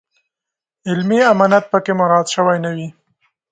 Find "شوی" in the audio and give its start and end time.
2.35-2.57